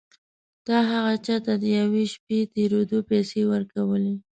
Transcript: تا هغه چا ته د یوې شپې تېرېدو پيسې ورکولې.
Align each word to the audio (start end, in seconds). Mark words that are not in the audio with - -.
تا 0.65 0.77
هغه 0.91 1.13
چا 1.25 1.35
ته 1.45 1.53
د 1.63 1.65
یوې 1.79 2.03
شپې 2.13 2.39
تېرېدو 2.53 2.97
پيسې 3.09 3.41
ورکولې. 3.51 4.13